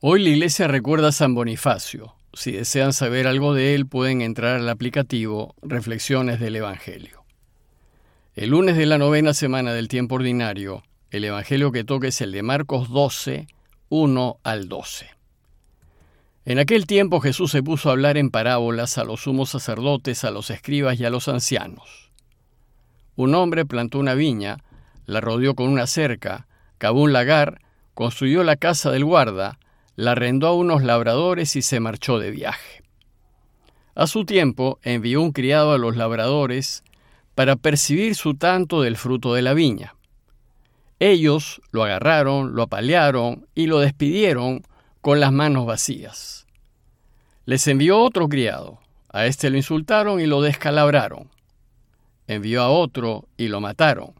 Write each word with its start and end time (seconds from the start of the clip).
Hoy 0.00 0.22
la 0.22 0.28
iglesia 0.28 0.68
recuerda 0.68 1.08
a 1.08 1.12
San 1.12 1.34
Bonifacio. 1.34 2.14
Si 2.32 2.52
desean 2.52 2.92
saber 2.92 3.26
algo 3.26 3.52
de 3.52 3.74
él, 3.74 3.88
pueden 3.88 4.20
entrar 4.20 4.54
al 4.54 4.68
aplicativo 4.68 5.56
Reflexiones 5.60 6.38
del 6.38 6.54
Evangelio. 6.54 7.24
El 8.36 8.50
lunes 8.50 8.76
de 8.76 8.86
la 8.86 8.98
novena 8.98 9.34
semana 9.34 9.72
del 9.72 9.88
tiempo 9.88 10.14
ordinario, 10.14 10.84
el 11.10 11.24
Evangelio 11.24 11.72
que 11.72 11.82
toca 11.82 12.06
es 12.06 12.20
el 12.20 12.30
de 12.30 12.44
Marcos 12.44 12.90
12, 12.90 13.48
1 13.88 14.38
al 14.44 14.68
12. 14.68 15.10
En 16.44 16.60
aquel 16.60 16.86
tiempo 16.86 17.18
Jesús 17.18 17.50
se 17.50 17.64
puso 17.64 17.88
a 17.88 17.92
hablar 17.92 18.18
en 18.18 18.30
parábolas 18.30 18.98
a 18.98 19.04
los 19.04 19.22
sumos 19.22 19.50
sacerdotes, 19.50 20.22
a 20.22 20.30
los 20.30 20.50
escribas 20.50 21.00
y 21.00 21.06
a 21.06 21.10
los 21.10 21.26
ancianos. 21.26 22.12
Un 23.16 23.34
hombre 23.34 23.66
plantó 23.66 23.98
una 23.98 24.14
viña, 24.14 24.58
la 25.06 25.20
rodeó 25.20 25.56
con 25.56 25.68
una 25.68 25.88
cerca, 25.88 26.46
cavó 26.78 27.02
un 27.02 27.12
lagar, 27.12 27.62
construyó 27.94 28.44
la 28.44 28.54
casa 28.54 28.92
del 28.92 29.04
guarda, 29.04 29.58
la 29.98 30.12
arrendó 30.12 30.46
a 30.46 30.54
unos 30.54 30.84
labradores 30.84 31.56
y 31.56 31.62
se 31.62 31.80
marchó 31.80 32.20
de 32.20 32.30
viaje. 32.30 32.84
A 33.96 34.06
su 34.06 34.24
tiempo 34.24 34.78
envió 34.84 35.20
un 35.20 35.32
criado 35.32 35.72
a 35.72 35.78
los 35.78 35.96
labradores 35.96 36.84
para 37.34 37.56
percibir 37.56 38.14
su 38.14 38.34
tanto 38.34 38.80
del 38.80 38.96
fruto 38.96 39.34
de 39.34 39.42
la 39.42 39.54
viña. 39.54 39.96
Ellos 41.00 41.60
lo 41.72 41.82
agarraron, 41.82 42.54
lo 42.54 42.62
apalearon 42.62 43.48
y 43.56 43.66
lo 43.66 43.80
despidieron 43.80 44.62
con 45.00 45.18
las 45.18 45.32
manos 45.32 45.66
vacías. 45.66 46.46
Les 47.44 47.66
envió 47.66 47.98
otro 47.98 48.28
criado. 48.28 48.78
A 49.12 49.26
éste 49.26 49.50
lo 49.50 49.56
insultaron 49.56 50.20
y 50.20 50.26
lo 50.26 50.42
descalabraron. 50.42 51.28
Envió 52.28 52.62
a 52.62 52.68
otro 52.68 53.26
y 53.36 53.48
lo 53.48 53.60
mataron. 53.60 54.12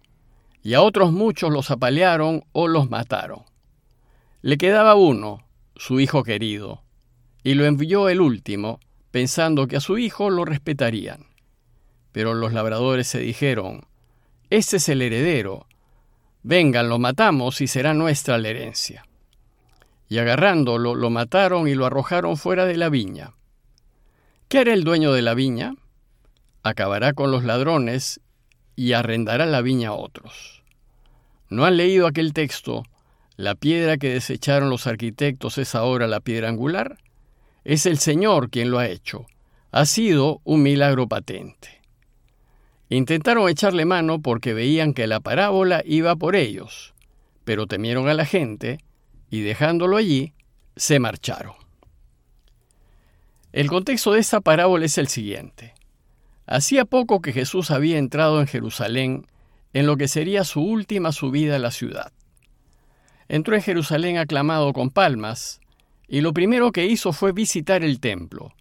Y 0.60 0.74
a 0.74 0.82
otros 0.82 1.12
muchos 1.12 1.52
los 1.52 1.70
apalearon 1.70 2.42
o 2.50 2.66
los 2.66 2.90
mataron. 2.90 3.44
Le 4.42 4.58
quedaba 4.58 4.96
uno, 4.96 5.44
su 5.78 6.00
hijo 6.00 6.24
querido, 6.24 6.82
y 7.44 7.54
lo 7.54 7.64
envió 7.64 8.08
el 8.08 8.20
último, 8.20 8.80
pensando 9.12 9.68
que 9.68 9.76
a 9.76 9.80
su 9.80 9.96
hijo 9.96 10.28
lo 10.28 10.44
respetarían. 10.44 11.26
Pero 12.10 12.34
los 12.34 12.52
labradores 12.52 13.06
se 13.06 13.20
dijeron, 13.20 13.86
Este 14.50 14.78
es 14.78 14.88
el 14.88 15.00
heredero, 15.00 15.66
vengan, 16.42 16.88
lo 16.88 16.98
matamos 16.98 17.60
y 17.60 17.68
será 17.68 17.94
nuestra 17.94 18.38
la 18.38 18.48
herencia. 18.48 19.06
Y 20.08 20.18
agarrándolo, 20.18 20.96
lo 20.96 21.10
mataron 21.10 21.68
y 21.68 21.74
lo 21.74 21.86
arrojaron 21.86 22.36
fuera 22.36 22.66
de 22.66 22.76
la 22.76 22.88
viña. 22.88 23.34
¿Qué 24.48 24.58
hará 24.58 24.74
el 24.74 24.82
dueño 24.82 25.12
de 25.12 25.22
la 25.22 25.34
viña? 25.34 25.74
Acabará 26.64 27.12
con 27.12 27.30
los 27.30 27.44
ladrones 27.44 28.20
y 28.74 28.94
arrendará 28.94 29.46
la 29.46 29.60
viña 29.60 29.90
a 29.90 29.92
otros. 29.92 30.64
¿No 31.50 31.66
han 31.66 31.76
leído 31.76 32.06
aquel 32.06 32.32
texto? 32.32 32.82
La 33.38 33.54
piedra 33.54 33.98
que 33.98 34.12
desecharon 34.12 34.68
los 34.68 34.88
arquitectos 34.88 35.58
es 35.58 35.76
ahora 35.76 36.08
la 36.08 36.18
piedra 36.18 36.48
angular. 36.48 36.98
Es 37.62 37.86
el 37.86 37.98
Señor 37.98 38.50
quien 38.50 38.72
lo 38.72 38.80
ha 38.80 38.88
hecho. 38.88 39.26
Ha 39.70 39.86
sido 39.86 40.40
un 40.42 40.64
milagro 40.64 41.06
patente. 41.06 41.80
Intentaron 42.88 43.48
echarle 43.48 43.84
mano 43.84 44.20
porque 44.20 44.54
veían 44.54 44.92
que 44.92 45.06
la 45.06 45.20
parábola 45.20 45.84
iba 45.86 46.16
por 46.16 46.34
ellos, 46.34 46.94
pero 47.44 47.68
temieron 47.68 48.08
a 48.08 48.14
la 48.14 48.24
gente 48.24 48.80
y 49.30 49.42
dejándolo 49.42 49.98
allí, 49.98 50.32
se 50.74 50.98
marcharon. 50.98 51.54
El 53.52 53.68
contexto 53.68 54.14
de 54.14 54.18
esta 54.18 54.40
parábola 54.40 54.84
es 54.84 54.98
el 54.98 55.06
siguiente. 55.06 55.74
Hacía 56.44 56.86
poco 56.86 57.22
que 57.22 57.32
Jesús 57.32 57.70
había 57.70 57.98
entrado 57.98 58.40
en 58.40 58.48
Jerusalén 58.48 59.28
en 59.74 59.86
lo 59.86 59.96
que 59.96 60.08
sería 60.08 60.42
su 60.42 60.60
última 60.60 61.12
subida 61.12 61.54
a 61.54 61.60
la 61.60 61.70
ciudad. 61.70 62.12
Entró 63.28 63.54
en 63.54 63.62
Jerusalén 63.62 64.16
aclamado 64.16 64.72
con 64.72 64.90
palmas, 64.90 65.60
y 66.06 66.22
lo 66.22 66.32
primero 66.32 66.72
que 66.72 66.86
hizo 66.86 67.12
fue 67.12 67.32
visitar 67.32 67.82
el 67.82 68.00
templo. 68.00 68.54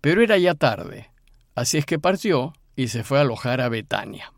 Pero 0.00 0.22
era 0.22 0.38
ya 0.38 0.54
tarde, 0.54 1.10
así 1.54 1.76
es 1.78 1.84
que 1.84 1.98
partió 1.98 2.54
y 2.74 2.88
se 2.88 3.04
fue 3.04 3.18
a 3.18 3.22
alojar 3.22 3.60
a 3.60 3.68
Betania. 3.68 4.32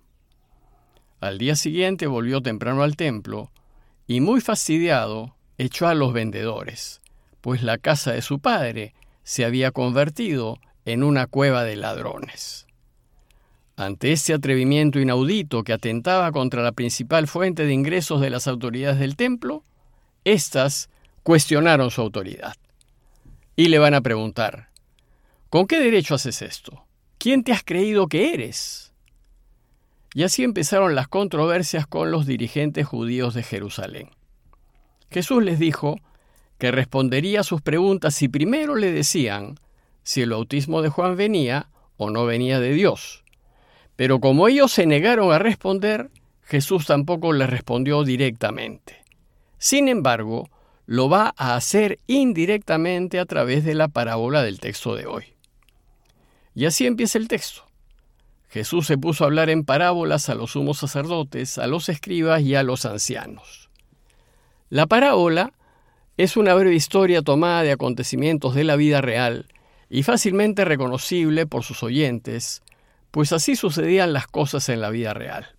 Al 1.20 1.38
día 1.38 1.54
siguiente 1.54 2.08
volvió 2.08 2.40
temprano 2.40 2.82
al 2.82 2.96
templo, 2.96 3.52
y 4.08 4.20
muy 4.20 4.40
fastidiado 4.40 5.36
echó 5.58 5.86
a 5.86 5.94
los 5.94 6.12
vendedores, 6.12 7.00
pues 7.40 7.62
la 7.62 7.78
casa 7.78 8.12
de 8.12 8.22
su 8.22 8.40
padre 8.40 8.94
se 9.22 9.44
había 9.44 9.70
convertido 9.70 10.58
en 10.84 11.04
una 11.04 11.28
cueva 11.28 11.62
de 11.62 11.76
ladrones. 11.76 12.66
Ante 13.76 14.12
este 14.12 14.34
atrevimiento 14.34 15.00
inaudito 15.00 15.64
que 15.64 15.72
atentaba 15.72 16.30
contra 16.30 16.62
la 16.62 16.72
principal 16.72 17.26
fuente 17.26 17.64
de 17.64 17.72
ingresos 17.72 18.20
de 18.20 18.28
las 18.28 18.46
autoridades 18.46 18.98
del 18.98 19.16
templo, 19.16 19.64
éstas 20.24 20.90
cuestionaron 21.22 21.90
su 21.90 22.02
autoridad. 22.02 22.54
Y 23.56 23.68
le 23.68 23.78
van 23.78 23.94
a 23.94 24.02
preguntar, 24.02 24.68
¿con 25.48 25.66
qué 25.66 25.80
derecho 25.80 26.14
haces 26.14 26.42
esto? 26.42 26.84
¿Quién 27.16 27.44
te 27.44 27.52
has 27.52 27.62
creído 27.64 28.08
que 28.08 28.34
eres? 28.34 28.92
Y 30.14 30.24
así 30.24 30.44
empezaron 30.44 30.94
las 30.94 31.08
controversias 31.08 31.86
con 31.86 32.10
los 32.10 32.26
dirigentes 32.26 32.86
judíos 32.86 33.32
de 33.32 33.42
Jerusalén. 33.42 34.10
Jesús 35.10 35.42
les 35.42 35.58
dijo 35.58 35.98
que 36.58 36.70
respondería 36.70 37.40
a 37.40 37.44
sus 37.44 37.62
preguntas 37.62 38.14
si 38.14 38.28
primero 38.28 38.76
le 38.76 38.92
decían 38.92 39.58
si 40.02 40.20
el 40.20 40.30
bautismo 40.30 40.82
de 40.82 40.90
Juan 40.90 41.16
venía 41.16 41.70
o 41.96 42.10
no 42.10 42.26
venía 42.26 42.60
de 42.60 42.72
Dios 42.74 43.21
pero 43.96 44.20
como 44.20 44.48
ellos 44.48 44.72
se 44.72 44.86
negaron 44.86 45.32
a 45.32 45.38
responder, 45.38 46.10
Jesús 46.42 46.86
tampoco 46.86 47.32
les 47.32 47.48
respondió 47.48 48.04
directamente. 48.04 49.02
Sin 49.58 49.88
embargo, 49.88 50.48
lo 50.86 51.08
va 51.08 51.32
a 51.36 51.54
hacer 51.54 51.98
indirectamente 52.06 53.18
a 53.18 53.26
través 53.26 53.64
de 53.64 53.74
la 53.74 53.88
parábola 53.88 54.42
del 54.42 54.60
texto 54.60 54.94
de 54.94 55.06
hoy. 55.06 55.24
Y 56.54 56.66
así 56.66 56.86
empieza 56.86 57.18
el 57.18 57.28
texto. 57.28 57.64
Jesús 58.48 58.86
se 58.86 58.98
puso 58.98 59.24
a 59.24 59.28
hablar 59.28 59.48
en 59.48 59.64
parábolas 59.64 60.28
a 60.28 60.34
los 60.34 60.50
sumos 60.52 60.78
sacerdotes, 60.78 61.56
a 61.56 61.66
los 61.66 61.88
escribas 61.88 62.42
y 62.42 62.54
a 62.54 62.62
los 62.62 62.84
ancianos. 62.84 63.70
La 64.68 64.86
parábola 64.86 65.52
es 66.18 66.36
una 66.36 66.52
breve 66.54 66.74
historia 66.74 67.22
tomada 67.22 67.62
de 67.62 67.72
acontecimientos 67.72 68.54
de 68.54 68.64
la 68.64 68.76
vida 68.76 69.00
real 69.00 69.46
y 69.88 70.02
fácilmente 70.02 70.66
reconocible 70.66 71.46
por 71.46 71.62
sus 71.62 71.82
oyentes, 71.82 72.62
pues 73.12 73.32
así 73.32 73.54
sucedían 73.54 74.12
las 74.12 74.26
cosas 74.26 74.68
en 74.68 74.80
la 74.80 74.90
vida 74.90 75.14
real. 75.14 75.54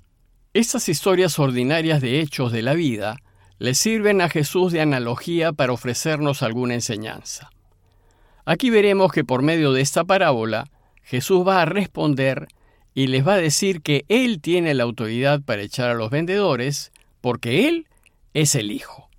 Estas 0.53 0.89
historias 0.89 1.39
ordinarias 1.39 2.01
de 2.01 2.19
hechos 2.19 2.51
de 2.51 2.63
la 2.63 2.73
vida 2.73 3.17
le 3.59 3.75
sirven 3.75 4.19
a 4.21 4.27
Jesús 4.27 4.73
de 4.73 4.81
analogía 4.81 5.53
para 5.53 5.71
ofrecernos 5.71 6.43
alguna 6.43 6.73
enseñanza. 6.73 7.51
Aquí 8.43 8.69
veremos 8.69 9.11
que 9.11 9.23
por 9.23 9.41
medio 9.41 9.71
de 9.71 9.81
esta 9.81 10.03
parábola, 10.03 10.65
Jesús 11.03 11.47
va 11.47 11.61
a 11.61 11.65
responder 11.65 12.47
y 12.93 13.07
les 13.07 13.25
va 13.25 13.35
a 13.35 13.37
decir 13.37 13.81
que 13.81 14.03
Él 14.09 14.41
tiene 14.41 14.73
la 14.73 14.83
autoridad 14.83 15.41
para 15.41 15.61
echar 15.61 15.89
a 15.89 15.95
los 15.95 16.09
vendedores, 16.09 16.91
porque 17.21 17.67
Él 17.67 17.87
es 18.33 18.55
el 18.55 18.71
Hijo. 18.71 19.09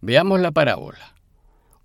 Veamos 0.00 0.40
la 0.40 0.50
parábola. 0.50 1.14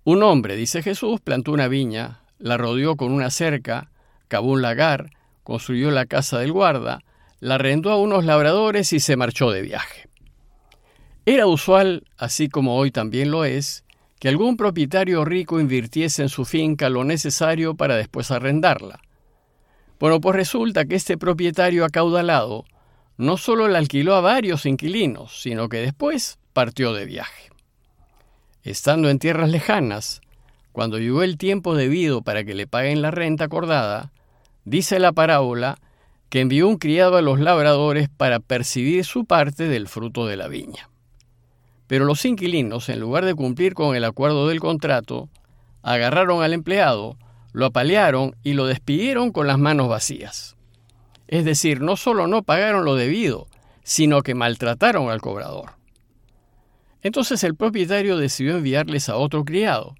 Un 0.04 0.22
hombre, 0.24 0.56
dice 0.56 0.82
Jesús, 0.82 1.20
plantó 1.20 1.52
una 1.52 1.68
viña, 1.68 2.20
la 2.38 2.56
rodeó 2.56 2.96
con 2.96 3.12
una 3.12 3.30
cerca, 3.30 3.90
cavó 4.28 4.50
un 4.50 4.62
lagar, 4.62 5.10
construyó 5.42 5.90
la 5.90 6.06
casa 6.06 6.38
del 6.38 6.52
guarda, 6.52 7.00
la 7.40 7.56
arrendó 7.56 7.90
a 7.90 7.98
unos 7.98 8.24
labradores 8.24 8.92
y 8.92 9.00
se 9.00 9.16
marchó 9.16 9.50
de 9.50 9.62
viaje. 9.62 10.08
Era 11.26 11.46
usual, 11.46 12.04
así 12.16 12.48
como 12.48 12.76
hoy 12.76 12.90
también 12.90 13.30
lo 13.30 13.44
es, 13.44 13.84
que 14.18 14.28
algún 14.28 14.56
propietario 14.56 15.24
rico 15.24 15.58
invirtiese 15.58 16.22
en 16.22 16.28
su 16.28 16.44
finca 16.44 16.88
lo 16.88 17.04
necesario 17.04 17.74
para 17.74 17.96
después 17.96 18.30
arrendarla. 18.30 19.00
Bueno, 19.98 20.20
pues 20.20 20.36
resulta 20.36 20.84
que 20.84 20.94
este 20.94 21.18
propietario 21.18 21.84
acaudalado 21.84 22.64
no 23.16 23.36
solo 23.36 23.68
la 23.68 23.78
alquiló 23.78 24.14
a 24.14 24.20
varios 24.20 24.66
inquilinos, 24.66 25.40
sino 25.40 25.68
que 25.68 25.78
después 25.78 26.38
partió 26.52 26.92
de 26.92 27.06
viaje. 27.06 27.50
Estando 28.62 29.10
en 29.10 29.18
tierras 29.18 29.50
lejanas, 29.50 30.20
cuando 30.72 30.98
llegó 30.98 31.22
el 31.22 31.36
tiempo 31.36 31.74
debido 31.74 32.22
para 32.22 32.44
que 32.44 32.54
le 32.54 32.66
paguen 32.66 33.02
la 33.02 33.10
renta 33.10 33.44
acordada, 33.44 34.12
Dice 34.64 34.98
la 34.98 35.12
parábola 35.12 35.78
que 36.28 36.40
envió 36.40 36.68
un 36.68 36.78
criado 36.78 37.16
a 37.16 37.22
los 37.22 37.40
labradores 37.40 38.08
para 38.08 38.40
percibir 38.40 39.04
su 39.04 39.24
parte 39.24 39.68
del 39.68 39.88
fruto 39.88 40.26
de 40.26 40.36
la 40.36 40.48
viña. 40.48 40.88
Pero 41.88 42.04
los 42.04 42.24
inquilinos, 42.24 42.88
en 42.88 43.00
lugar 43.00 43.24
de 43.24 43.34
cumplir 43.34 43.74
con 43.74 43.94
el 43.96 44.04
acuerdo 44.04 44.48
del 44.48 44.60
contrato, 44.60 45.28
agarraron 45.82 46.42
al 46.42 46.54
empleado, 46.54 47.18
lo 47.52 47.66
apalearon 47.66 48.34
y 48.42 48.54
lo 48.54 48.66
despidieron 48.66 49.30
con 49.30 49.46
las 49.46 49.58
manos 49.58 49.88
vacías. 49.88 50.56
Es 51.28 51.44
decir, 51.44 51.80
no 51.80 51.96
solo 51.96 52.26
no 52.26 52.42
pagaron 52.42 52.84
lo 52.84 52.94
debido, 52.94 53.46
sino 53.82 54.22
que 54.22 54.34
maltrataron 54.34 55.10
al 55.10 55.20
cobrador. 55.20 55.72
Entonces 57.02 57.42
el 57.44 57.56
propietario 57.56 58.16
decidió 58.16 58.56
enviarles 58.56 59.08
a 59.08 59.16
otro 59.16 59.44
criado, 59.44 59.96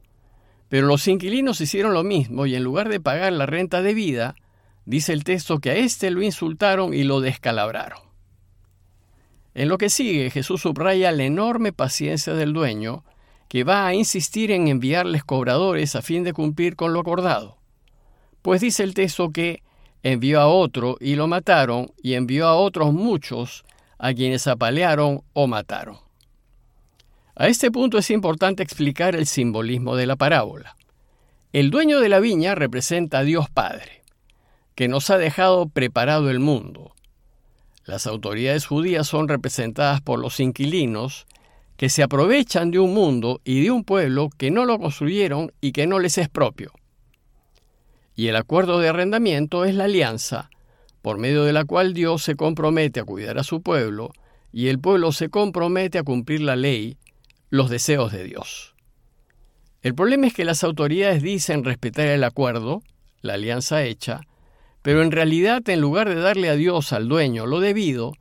pero 0.68 0.86
los 0.86 1.06
inquilinos 1.08 1.60
hicieron 1.60 1.92
lo 1.92 2.04
mismo 2.04 2.46
y 2.46 2.54
en 2.54 2.62
lugar 2.62 2.88
de 2.88 3.00
pagar 3.00 3.32
la 3.32 3.44
renta 3.44 3.82
debida, 3.82 4.34
Dice 4.84 5.12
el 5.12 5.24
texto 5.24 5.58
que 5.58 5.70
a 5.70 5.74
éste 5.76 6.10
lo 6.10 6.22
insultaron 6.22 6.92
y 6.92 7.04
lo 7.04 7.20
descalabraron. 7.20 8.00
En 9.54 9.68
lo 9.68 9.78
que 9.78 9.90
sigue, 9.90 10.30
Jesús 10.30 10.62
subraya 10.62 11.12
la 11.12 11.24
enorme 11.24 11.72
paciencia 11.72 12.34
del 12.34 12.52
dueño, 12.52 13.04
que 13.48 13.64
va 13.64 13.86
a 13.86 13.94
insistir 13.94 14.50
en 14.50 14.66
enviarles 14.66 15.24
cobradores 15.24 15.94
a 15.94 16.02
fin 16.02 16.24
de 16.24 16.32
cumplir 16.32 16.74
con 16.74 16.94
lo 16.94 17.00
acordado. 17.00 17.58
Pues 18.40 18.62
dice 18.62 18.82
el 18.82 18.94
texto 18.94 19.30
que 19.30 19.62
envió 20.02 20.40
a 20.40 20.46
otro 20.46 20.96
y 21.00 21.16
lo 21.16 21.26
mataron, 21.26 21.92
y 22.02 22.14
envió 22.14 22.46
a 22.48 22.56
otros 22.56 22.92
muchos 22.92 23.64
a 23.98 24.14
quienes 24.14 24.46
apalearon 24.46 25.22
o 25.32 25.46
mataron. 25.46 25.98
A 27.36 27.48
este 27.48 27.70
punto 27.70 27.98
es 27.98 28.10
importante 28.10 28.62
explicar 28.62 29.14
el 29.14 29.26
simbolismo 29.26 29.96
de 29.96 30.06
la 30.06 30.16
parábola. 30.16 30.76
El 31.52 31.70
dueño 31.70 32.00
de 32.00 32.08
la 32.08 32.20
viña 32.20 32.54
representa 32.54 33.18
a 33.18 33.22
Dios 33.22 33.48
Padre, 33.50 34.01
que 34.74 34.88
nos 34.88 35.10
ha 35.10 35.18
dejado 35.18 35.68
preparado 35.68 36.30
el 36.30 36.40
mundo. 36.40 36.94
Las 37.84 38.06
autoridades 38.06 38.66
judías 38.66 39.06
son 39.06 39.28
representadas 39.28 40.00
por 40.00 40.18
los 40.18 40.38
inquilinos, 40.40 41.26
que 41.76 41.88
se 41.88 42.02
aprovechan 42.02 42.70
de 42.70 42.78
un 42.78 42.94
mundo 42.94 43.40
y 43.44 43.62
de 43.62 43.70
un 43.70 43.84
pueblo 43.84 44.30
que 44.38 44.50
no 44.50 44.64
lo 44.64 44.78
construyeron 44.78 45.52
y 45.60 45.72
que 45.72 45.86
no 45.86 45.98
les 45.98 46.16
es 46.18 46.28
propio. 46.28 46.72
Y 48.14 48.28
el 48.28 48.36
acuerdo 48.36 48.78
de 48.78 48.88
arrendamiento 48.88 49.64
es 49.64 49.74
la 49.74 49.84
alianza, 49.84 50.50
por 51.00 51.18
medio 51.18 51.44
de 51.44 51.52
la 51.52 51.64
cual 51.64 51.94
Dios 51.94 52.22
se 52.22 52.36
compromete 52.36 53.00
a 53.00 53.04
cuidar 53.04 53.38
a 53.38 53.42
su 53.42 53.62
pueblo 53.62 54.12
y 54.52 54.68
el 54.68 54.78
pueblo 54.78 55.10
se 55.12 55.28
compromete 55.28 55.98
a 55.98 56.04
cumplir 56.04 56.42
la 56.42 56.54
ley, 56.54 56.98
los 57.50 57.68
deseos 57.68 58.12
de 58.12 58.24
Dios. 58.24 58.74
El 59.82 59.96
problema 59.96 60.28
es 60.28 60.34
que 60.34 60.44
las 60.44 60.62
autoridades 60.62 61.22
dicen 61.22 61.64
respetar 61.64 62.06
el 62.06 62.22
acuerdo, 62.22 62.82
la 63.22 63.34
alianza 63.34 63.82
hecha, 63.82 64.20
pero 64.82 65.02
en 65.02 65.12
realidad 65.12 65.68
en 65.68 65.80
lugar 65.80 66.08
de 66.08 66.16
darle 66.16 66.48
a 66.48 66.56
Dios 66.56 66.92
al 66.92 67.08
dueño 67.08 67.46
lo 67.46 67.60
debido, 67.60 68.12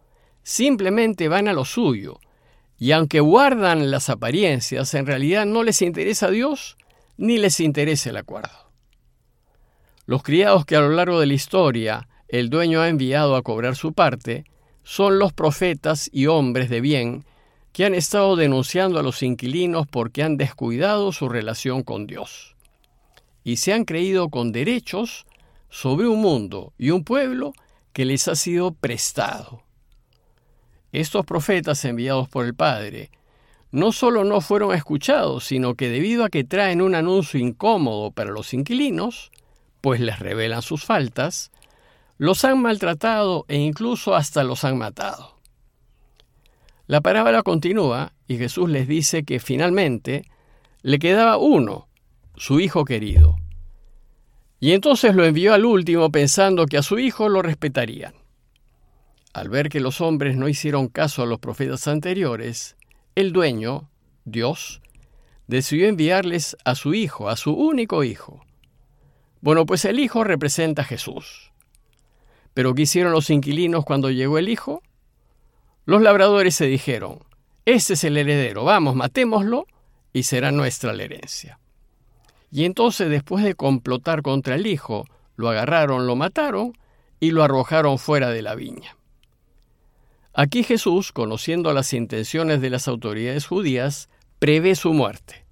simplemente 0.43 1.27
van 1.27 1.47
a 1.47 1.53
lo 1.53 1.65
suyo, 1.65 2.19
y 2.77 2.93
aunque 2.93 3.19
guardan 3.19 3.91
las 3.91 4.09
apariencias, 4.09 4.93
en 4.93 5.05
realidad 5.05 5.45
no 5.45 5.63
les 5.63 5.81
interesa 5.81 6.27
a 6.27 6.31
Dios 6.31 6.77
ni 7.17 7.37
les 7.37 7.59
interesa 7.59 8.09
el 8.09 8.17
acuerdo. 8.17 8.71
Los 10.05 10.23
criados 10.23 10.65
que 10.65 10.75
a 10.75 10.81
lo 10.81 10.89
largo 10.89 11.19
de 11.19 11.27
la 11.27 11.33
historia 11.33 12.07
el 12.27 12.49
dueño 12.49 12.81
ha 12.81 12.89
enviado 12.89 13.35
a 13.35 13.43
cobrar 13.43 13.75
su 13.75 13.93
parte 13.93 14.45
son 14.83 15.19
los 15.19 15.31
profetas 15.33 16.09
y 16.11 16.25
hombres 16.25 16.69
de 16.69 16.81
bien 16.81 17.25
que 17.71 17.85
han 17.85 17.93
estado 17.93 18.35
denunciando 18.35 18.99
a 18.99 19.03
los 19.03 19.21
inquilinos 19.21 19.85
porque 19.87 20.23
han 20.23 20.37
descuidado 20.37 21.11
su 21.11 21.29
relación 21.29 21.83
con 21.83 22.07
Dios 22.07 22.55
y 23.43 23.57
se 23.57 23.73
han 23.73 23.85
creído 23.85 24.29
con 24.29 24.51
derechos 24.51 25.25
sobre 25.71 26.07
un 26.07 26.21
mundo 26.21 26.73
y 26.77 26.91
un 26.91 27.03
pueblo 27.03 27.53
que 27.93 28.05
les 28.05 28.27
ha 28.27 28.35
sido 28.35 28.73
prestado. 28.73 29.63
Estos 30.91 31.25
profetas 31.25 31.83
enviados 31.85 32.29
por 32.29 32.45
el 32.45 32.53
Padre 32.53 33.09
no 33.71 33.93
solo 33.93 34.25
no 34.25 34.41
fueron 34.41 34.75
escuchados, 34.75 35.45
sino 35.45 35.75
que 35.75 35.89
debido 35.89 36.25
a 36.25 36.29
que 36.29 36.43
traen 36.43 36.81
un 36.81 36.93
anuncio 36.93 37.39
incómodo 37.39 38.11
para 38.11 38.31
los 38.31 38.53
inquilinos, 38.53 39.31
pues 39.79 40.01
les 40.01 40.19
revelan 40.19 40.61
sus 40.61 40.83
faltas, 40.83 41.51
los 42.17 42.43
han 42.43 42.61
maltratado 42.61 43.45
e 43.47 43.57
incluso 43.57 44.13
hasta 44.13 44.43
los 44.43 44.65
han 44.65 44.77
matado. 44.77 45.39
La 46.85 46.99
parábola 46.99 47.43
continúa 47.43 48.11
y 48.27 48.37
Jesús 48.37 48.69
les 48.69 48.89
dice 48.89 49.23
que 49.23 49.39
finalmente 49.39 50.29
le 50.81 50.99
quedaba 50.99 51.37
uno, 51.37 51.87
su 52.35 52.59
hijo 52.59 52.83
querido. 52.83 53.37
Y 54.63 54.73
entonces 54.73 55.15
lo 55.15 55.25
envió 55.25 55.55
al 55.55 55.65
último 55.65 56.11
pensando 56.11 56.67
que 56.67 56.77
a 56.77 56.83
su 56.83 56.99
hijo 56.99 57.27
lo 57.29 57.41
respetarían. 57.41 58.13
Al 59.33 59.49
ver 59.49 59.69
que 59.69 59.79
los 59.79 60.01
hombres 60.01 60.37
no 60.37 60.47
hicieron 60.47 60.87
caso 60.87 61.23
a 61.23 61.25
los 61.25 61.39
profetas 61.39 61.87
anteriores, 61.87 62.77
el 63.15 63.33
dueño, 63.33 63.89
Dios, 64.23 64.81
decidió 65.47 65.87
enviarles 65.87 66.55
a 66.63 66.75
su 66.75 66.93
hijo, 66.93 67.27
a 67.27 67.37
su 67.37 67.53
único 67.53 68.03
hijo. 68.03 68.45
Bueno, 69.41 69.65
pues 69.65 69.83
el 69.85 69.99
hijo 69.99 70.23
representa 70.23 70.83
a 70.83 70.85
Jesús. 70.85 71.51
Pero 72.53 72.75
¿qué 72.75 72.83
hicieron 72.83 73.13
los 73.13 73.31
inquilinos 73.31 73.83
cuando 73.83 74.11
llegó 74.11 74.37
el 74.37 74.47
hijo? 74.47 74.83
Los 75.85 76.03
labradores 76.03 76.53
se 76.53 76.67
dijeron, 76.67 77.17
ese 77.65 77.93
es 77.93 78.03
el 78.03 78.15
heredero, 78.15 78.63
vamos, 78.63 78.95
matémoslo 78.95 79.65
y 80.13 80.21
será 80.21 80.51
nuestra 80.51 80.93
la 80.93 81.01
herencia. 81.01 81.57
Y 82.51 82.65
entonces, 82.65 83.09
después 83.09 83.43
de 83.43 83.55
complotar 83.55 84.21
contra 84.21 84.55
el 84.55 84.67
hijo, 84.67 85.05
lo 85.35 85.49
agarraron, 85.49 86.05
lo 86.05 86.15
mataron 86.15 86.77
y 87.19 87.31
lo 87.31 87.43
arrojaron 87.43 87.97
fuera 87.97 88.29
de 88.29 88.41
la 88.41 88.55
viña. 88.55 88.97
Aquí 90.33 90.63
Jesús, 90.63 91.11
conociendo 91.11 91.73
las 91.73 91.93
intenciones 91.93 92.61
de 92.61 92.69
las 92.69 92.87
autoridades 92.87 93.47
judías, 93.47 94.09
prevé 94.39 94.75
su 94.75 94.93
muerte. 94.93 95.45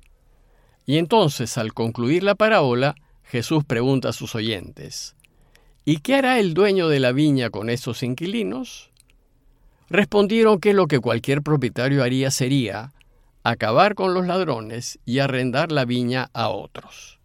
Y 0.85 0.97
entonces, 0.97 1.57
al 1.57 1.73
concluir 1.73 2.23
la 2.23 2.35
parábola, 2.35 2.95
Jesús 3.23 3.63
pregunta 3.63 4.09
a 4.09 4.13
sus 4.13 4.35
oyentes, 4.35 5.15
¿Y 5.85 5.97
qué 5.97 6.15
hará 6.15 6.39
el 6.39 6.53
dueño 6.53 6.87
de 6.87 6.99
la 6.99 7.11
viña 7.11 7.49
con 7.49 7.69
esos 7.69 8.03
inquilinos? 8.03 8.91
Respondieron 9.89 10.59
que 10.59 10.73
lo 10.73 10.85
que 10.87 10.99
cualquier 10.99 11.41
propietario 11.41 12.03
haría 12.03 12.29
sería 12.29 12.93
acabar 13.43 13.95
con 13.95 14.13
los 14.13 14.25
ladrones 14.25 14.99
y 15.05 15.19
arrendar 15.19 15.71
la 15.71 15.85
viña 15.85 16.29
a 16.33 16.49
otros. 16.49 17.19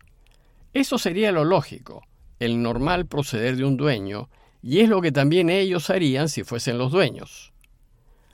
Eso 0.73 0.99
sería 0.99 1.33
lo 1.33 1.45
lógico, 1.45 2.03
el 2.41 2.63
normal 2.63 3.07
proceder 3.07 3.57
de 3.57 3.65
un 3.65 3.77
dueño, 3.77 4.29
y 4.63 4.81
es 4.81 4.89
lo 4.89 5.01
que 5.01 5.13
también 5.13 5.51
ellos 5.51 5.91
harían 5.91 6.29
si 6.29 6.43
fuesen 6.43 6.79
los 6.79 6.91
dueños. 6.91 7.53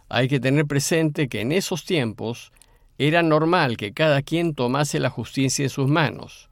Hay 0.09 0.29
que 0.29 0.41
tener 0.41 0.67
presente 0.67 1.29
que 1.29 1.41
en 1.41 1.53
esos 1.53 1.85
tiempos 1.85 2.53
era 2.99 3.23
normal 3.23 3.77
que 3.77 3.93
cada 3.93 4.23
quien 4.23 4.55
tomase 4.55 5.00
la 5.00 5.11
justicia 5.11 5.65
en 5.65 5.71
sus 5.71 5.88
manos, 5.88 6.49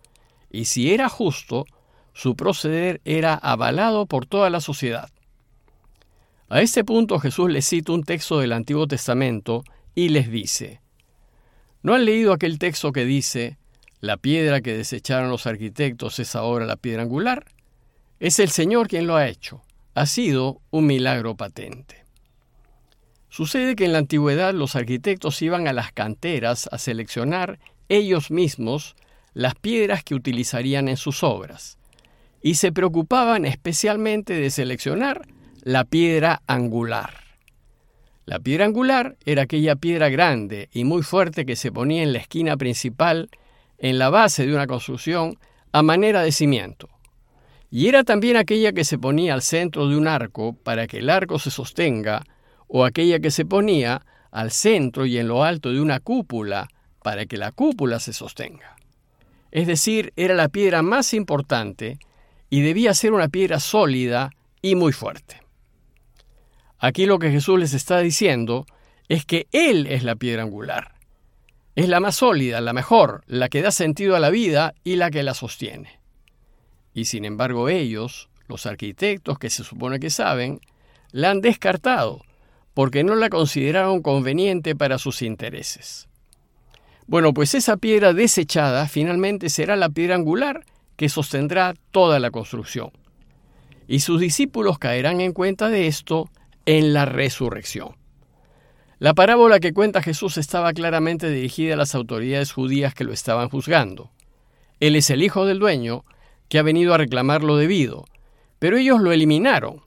y 0.51 0.65
si 0.65 0.93
era 0.93 1.09
justo, 1.09 1.67
su 2.13 2.37
proceder 2.37 3.01
era 3.05 3.35
avalado 3.35 4.07
por 4.07 4.27
toda 4.27 4.51
la 4.51 4.61
sociedad. 4.61 5.11
A 6.49 6.63
este 6.63 6.83
punto 6.83 7.19
Jesús 7.19 7.51
les 7.51 7.67
cita 7.67 7.93
un 7.93 8.03
texto 8.03 8.41
del 8.41 8.53
Antiguo 8.53 8.87
Testamento 8.87 9.63
y 9.95 10.09
les 10.09 10.31
dice, 10.31 10.81
¿no 11.83 11.95
han 11.95 12.05
leído 12.05 12.33
aquel 12.33 12.59
texto 12.59 12.93
que 12.93 13.05
dice, 13.05 13.57
la 14.01 14.17
piedra 14.17 14.61
que 14.61 14.77
desecharon 14.77 15.31
los 15.31 15.47
arquitectos 15.47 16.19
es 16.19 16.37
ahora 16.37 16.67
la 16.67 16.77
piedra 16.77 17.03
angular? 17.03 17.47
Es 18.21 18.39
el 18.39 18.51
Señor 18.51 18.89
quien 18.89 19.07
lo 19.07 19.17
ha 19.17 19.29
hecho. 19.29 19.63
Ha 19.95 20.07
sido 20.07 20.61
un 20.71 20.87
milagro 20.87 21.37
patente. 21.37 22.05
Sucede 23.29 23.77
que 23.77 23.85
en 23.85 23.93
la 23.93 23.99
antigüedad 23.99 24.55
los 24.55 24.75
arquitectos 24.75 25.43
iban 25.43 25.69
a 25.69 25.73
las 25.73 25.93
canteras 25.93 26.69
a 26.73 26.79
seleccionar 26.79 27.59
ellos 27.89 28.31
mismos 28.31 28.97
las 29.35 29.55
piedras 29.55 30.03
que 30.03 30.15
utilizarían 30.15 30.89
en 30.89 30.97
sus 30.97 31.23
obras, 31.23 31.79
y 32.43 32.55
se 32.55 32.73
preocupaban 32.73 33.45
especialmente 33.45 34.35
de 34.35 34.51
seleccionar 34.51 35.29
la 35.63 35.85
piedra 35.85 36.43
angular. 36.47 37.28
La 38.29 38.41
piedra 38.41 38.67
angular 38.67 39.17
era 39.25 39.45
aquella 39.45 39.75
piedra 39.77 40.11
grande 40.11 40.69
y 40.71 40.85
muy 40.85 41.03
fuerte 41.03 41.47
que 41.47 41.57
se 41.57 41.73
ponía 41.73 42.03
en 42.03 42.13
la 42.13 42.19
esquina 42.19 42.59
principal, 42.59 43.31
en 43.79 43.99
la 43.99 44.11
base 44.11 44.47
de 44.47 44.53
una 44.53 44.67
construcción, 44.67 45.39
a 45.73 45.83
manera 45.83 46.21
de 46.21 46.31
cimiento. 46.31 46.91
Y 47.71 47.89
era 47.89 48.05
también 48.05 48.37
aquella 48.37 48.75
que 48.75 48.85
se 48.85 48.99
ponía 48.99 49.33
al 49.33 49.41
centro 49.41 49.89
de 49.89 49.97
un 49.97 50.07
arco 50.07 50.53
para 50.63 50.87
que 50.87 50.99
el 50.99 51.09
arco 51.09 51.39
se 51.39 51.51
sostenga, 51.51 52.23
o 52.67 52.85
aquella 52.85 53.19
que 53.19 53.31
se 53.31 53.47
ponía 53.47 54.05
al 54.31 54.51
centro 54.51 55.07
y 55.07 55.17
en 55.17 55.27
lo 55.27 55.43
alto 55.43 55.73
de 55.73 55.81
una 55.81 55.99
cúpula 55.99 56.69
para 57.03 57.25
que 57.25 57.39
la 57.39 57.51
cúpula 57.51 57.99
se 57.99 58.13
sostenga. 58.13 58.77
Es 59.51 59.67
decir, 59.67 60.13
era 60.17 60.35
la 60.35 60.51
piedra 60.51 60.83
más 60.83 61.15
importante 61.15 61.99
y 62.51 62.61
debía 62.61 62.93
ser 62.93 63.15
una 63.15 63.29
piedra 63.29 63.59
sólida 63.59 64.33
y 64.61 64.75
muy 64.75 64.93
fuerte. 64.93 65.48
Aquí 66.79 67.07
lo 67.07 67.19
que 67.19 67.31
Jesús 67.31 67.59
les 67.59 67.75
está 67.75 67.99
diciendo 68.01 68.67
es 69.09 69.25
que 69.25 69.49
Él 69.53 69.87
es 69.87 70.05
la 70.05 70.17
piedra 70.17 70.43
angular. 70.43 70.95
Es 71.75 71.89
la 71.89 72.01
más 72.01 72.17
sólida, 72.17 72.61
la 72.61 72.73
mejor, 72.73 73.23
la 73.27 73.49
que 73.49 73.63
da 73.63 73.71
sentido 73.71 74.17
a 74.17 74.21
la 74.21 74.31
vida 74.31 74.75
y 74.85 74.97
la 74.97 75.11
que 75.11 75.23
la 75.23 75.35
sostiene. 75.35 76.01
Y 76.95 77.05
sin 77.05 77.25
embargo 77.25 77.69
ellos, 77.69 78.29
los 78.49 78.67
arquitectos 78.67 79.39
que 79.39 79.51
se 79.51 79.65
supone 79.65 80.01
que 80.01 80.11
saben, 80.11 80.61
la 81.13 81.31
han 81.31 81.41
descartado 81.41 82.23
porque 82.75 83.03
no 83.03 83.17
la 83.17 83.29
consideraron 83.29 84.03
conveniente 84.03 84.77
para 84.77 84.99
sus 84.99 85.23
intereses. 85.23 86.09
Bueno, 87.07 87.33
pues 87.33 87.55
esa 87.55 87.77
piedra 87.77 88.13
desechada 88.13 88.87
finalmente 88.87 89.49
será 89.49 89.75
la 89.77 89.89
piedra 89.89 90.15
angular 90.15 90.65
que 90.97 91.09
sostendrá 91.09 91.75
toda 91.91 92.21
la 92.21 92.31
construcción. 92.31 92.93
Y 93.89 94.01
sus 94.01 94.21
discípulos 94.21 94.79
caerán 94.79 95.21
en 95.21 95.33
cuenta 95.33 95.71
de 95.71 95.87
esto 95.87 96.29
en 96.69 96.93
la 96.93 97.07
resurrección. 97.07 97.97
La 98.99 99.15
parábola 99.15 99.59
que 99.59 99.73
cuenta 99.73 100.03
Jesús 100.03 100.37
estaba 100.37 100.75
claramente 100.75 101.31
dirigida 101.31 101.73
a 101.73 101.77
las 101.79 101.95
autoridades 101.95 102.53
judías 102.53 102.93
que 102.93 103.05
lo 103.05 103.15
estaban 103.15 103.49
juzgando. 103.49 104.11
Él 104.79 104.95
es 104.95 105.09
el 105.09 105.23
hijo 105.23 105.47
del 105.47 105.61
dueño 105.61 106.05
que 106.51 106.59
ha 106.59 106.63
venido 106.63 106.93
a 106.93 106.99
reclamar 106.99 107.43
lo 107.43 107.57
debido, 107.57 108.05
pero 108.59 108.77
ellos 108.77 109.01
lo 109.01 109.13
eliminaron. 109.13 109.81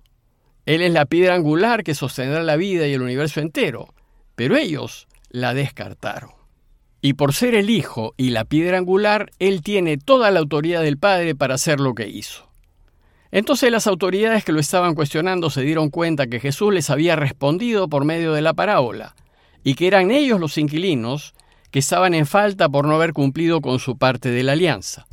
Él 0.66 0.82
es 0.82 0.92
la 0.92 1.06
piedra 1.06 1.36
angular 1.36 1.84
que 1.84 1.94
sostendrá 1.94 2.42
la 2.42 2.56
vida 2.56 2.88
y 2.88 2.94
el 2.94 3.04
universo 3.04 3.42
entero, 3.42 3.94
pero 4.34 4.58
ellos 4.58 5.08
la 5.30 5.54
descartaron. 5.54 6.32
Y 7.00 7.14
por 7.14 7.34
ser 7.34 7.54
el 7.54 7.70
Hijo 7.70 8.16
y 8.18 8.32
la 8.32 8.44
piedra 8.44 8.80
angular, 8.80 9.30
Él 9.38 9.62
tiene 9.62 10.00
toda 10.00 10.32
la 10.32 10.40
autoridad 10.40 10.82
del 10.82 10.98
Padre 10.98 11.36
para 11.36 11.54
hacer 11.54 11.80
lo 11.80 11.94
que 11.94 12.08
hizo. 12.08 12.51
Entonces 13.32 13.72
las 13.72 13.88
autoridades 13.88 14.44
que 14.44 14.52
lo 14.52 14.60
estaban 14.60 14.94
cuestionando 14.94 15.50
se 15.50 15.62
dieron 15.62 15.90
cuenta 15.90 16.28
que 16.28 16.40
Jesús 16.40 16.74
les 16.74 16.90
había 16.90 17.16
respondido 17.16 17.88
por 17.88 18.04
medio 18.04 18.34
de 18.34 18.42
la 18.42 18.54
parábola, 18.54 19.16
y 19.64 19.76
que 19.76 19.88
eran 19.88 20.12
ellos 20.12 20.40
los 20.40 20.58
inquilinos 20.58 21.34
que 21.72 21.80
estaban 21.80 22.14
en 22.14 22.26
falta 22.26 22.68
por 22.68 22.86
no 22.86 22.96
haber 22.96 23.14
cumplido 23.14 23.62
con 23.62 23.80
su 23.80 23.98
parte 23.98 24.30
de 24.30 24.44
la 24.44 24.52
alianza. 24.52 25.08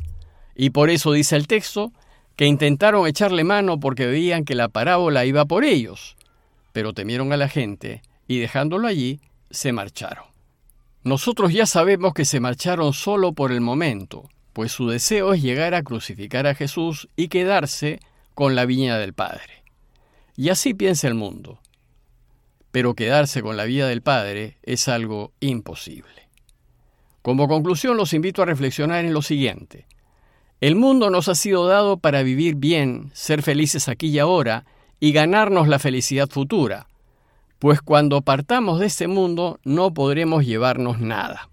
Y 0.56 0.70
por 0.70 0.90
eso 0.90 1.12
dice 1.12 1.36
el 1.36 1.46
texto 1.46 1.92
que 2.34 2.46
intentaron 2.46 3.06
echarle 3.06 3.44
mano 3.44 3.78
porque 3.78 4.06
veían 4.06 4.44
que 4.44 4.54
la 4.54 4.68
parábola 4.68 5.24
iba 5.24 5.44
por 5.44 5.64
ellos, 5.64 6.16
pero 6.72 6.92
temieron 6.92 7.32
a 7.32 7.36
la 7.36 7.48
gente 7.48 8.02
y 8.26 8.38
dejándolo 8.38 8.88
allí, 8.88 9.20
se 9.50 9.72
marcharon. 9.72 10.24
Nosotros 11.04 11.52
ya 11.52 11.66
sabemos 11.66 12.12
que 12.12 12.24
se 12.24 12.40
marcharon 12.40 12.92
solo 12.92 13.32
por 13.32 13.52
el 13.52 13.60
momento, 13.60 14.28
pues 14.58 14.72
su 14.72 14.88
deseo 14.88 15.34
es 15.34 15.40
llegar 15.40 15.72
a 15.76 15.84
crucificar 15.84 16.48
a 16.48 16.54
Jesús 16.56 17.08
y 17.14 17.28
quedarse 17.28 18.00
con 18.34 18.56
la 18.56 18.66
viña 18.66 18.98
del 18.98 19.12
Padre. 19.12 19.62
Y 20.34 20.48
así 20.48 20.74
piensa 20.74 21.06
el 21.06 21.14
mundo. 21.14 21.60
Pero 22.72 22.94
quedarse 22.94 23.40
con 23.40 23.56
la 23.56 23.66
vida 23.66 23.86
del 23.86 24.02
Padre 24.02 24.58
es 24.64 24.88
algo 24.88 25.30
imposible. 25.38 26.28
Como 27.22 27.46
conclusión 27.46 27.96
los 27.96 28.12
invito 28.14 28.42
a 28.42 28.46
reflexionar 28.46 29.04
en 29.04 29.12
lo 29.12 29.22
siguiente. 29.22 29.86
El 30.60 30.74
mundo 30.74 31.08
nos 31.08 31.28
ha 31.28 31.36
sido 31.36 31.68
dado 31.68 31.98
para 31.98 32.24
vivir 32.24 32.56
bien, 32.56 33.12
ser 33.14 33.44
felices 33.44 33.88
aquí 33.88 34.08
y 34.08 34.18
ahora 34.18 34.64
y 34.98 35.12
ganarnos 35.12 35.68
la 35.68 35.78
felicidad 35.78 36.28
futura, 36.28 36.88
pues 37.60 37.80
cuando 37.80 38.22
partamos 38.22 38.80
de 38.80 38.86
este 38.86 39.06
mundo 39.06 39.60
no 39.62 39.94
podremos 39.94 40.44
llevarnos 40.44 40.98
nada. 40.98 41.48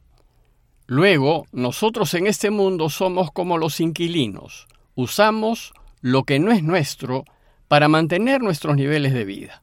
Luego, 0.88 1.46
nosotros 1.52 2.14
en 2.14 2.28
este 2.28 2.52
mundo 2.52 2.90
somos 2.90 3.32
como 3.32 3.58
los 3.58 3.80
inquilinos, 3.80 4.68
usamos 4.94 5.74
lo 6.02 6.24
que 6.24 6.40
no 6.40 6.52
es 6.52 6.62
nuestro 6.62 7.26
para 7.68 7.88
mantener 7.88 8.42
nuestros 8.42 8.76
niveles 8.76 9.14
de 9.14 9.26
vida. 9.26 9.62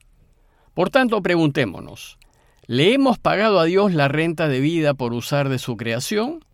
Por 0.74 0.90
tanto, 0.90 1.22
preguntémonos, 1.22 2.18
¿le 2.66 2.92
hemos 2.94 3.18
pagado 3.18 3.60
a 3.60 3.64
Dios 3.64 3.94
la 3.94 4.08
renta 4.08 4.48
de 4.48 4.58
vida 4.58 4.94
por 4.94 5.12
usar 5.12 5.48
de 5.48 5.60
su 5.60 5.76
creación? 5.76 6.44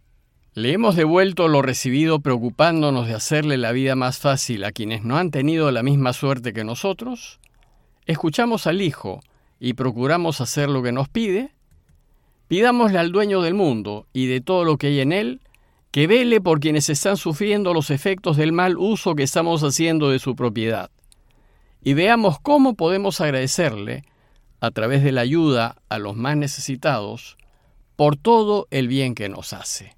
¿Le 0.53 0.73
hemos 0.73 0.97
devuelto 0.97 1.49
lo 1.49 1.63
recibido 1.63 2.21
preocupándonos 2.21 3.07
de 3.07 3.15
hacerle 3.15 3.57
la 3.57 3.73
vida 3.73 3.95
más 3.95 4.19
fácil 4.19 4.65
a 4.65 4.73
quienes 4.73 5.03
no 5.05 5.17
han 5.17 5.31
tenido 5.31 5.71
la 5.71 5.83
misma 5.83 6.13
suerte 6.13 6.53
que 6.53 6.65
nosotros? 6.65 7.39
¿Escuchamos 8.05 8.67
al 8.67 8.83
Hijo 8.83 9.21
y 9.61 9.75
procuramos 9.75 10.41
hacer 10.41 10.69
lo 10.69 10.83
que 10.83 10.93
nos 10.93 11.09
pide, 11.09 11.55
pidámosle 12.49 12.99
al 12.99 13.13
dueño 13.13 13.43
del 13.43 13.55
mundo 13.55 14.07
y 14.13 14.27
de 14.27 14.41
todo 14.41 14.65
lo 14.65 14.77
que 14.77 14.89
hay 14.89 15.01
en 15.01 15.13
él 15.13 15.41
que 15.91 16.07
vele 16.07 16.41
por 16.41 16.61
quienes 16.61 16.91
están 16.91 17.17
sufriendo 17.17 17.73
los 17.73 17.91
efectos 17.91 18.37
del 18.37 18.53
mal 18.53 18.77
uso 18.77 19.15
que 19.15 19.23
estamos 19.23 19.63
haciendo 19.63 20.11
de 20.11 20.19
su 20.19 20.37
propiedad. 20.37 20.91
Y 21.83 21.95
veamos 21.95 22.39
cómo 22.41 22.75
podemos 22.75 23.21
agradecerle, 23.21 24.05
a 24.61 24.71
través 24.73 25.05
de 25.05 25.13
la 25.13 25.21
ayuda 25.21 25.77
a 25.89 25.99
los 25.99 26.17
más 26.17 26.37
necesitados, 26.37 27.37
por 27.97 28.17
todo 28.17 28.67
el 28.71 28.89
bien 28.89 29.15
que 29.15 29.29
nos 29.29 29.53
hace. 29.53 29.97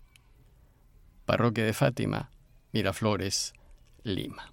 Parroquia 1.25 1.65
de 1.65 1.73
Fátima, 1.73 2.31
Miraflores, 2.73 3.55
Lima. 4.03 4.53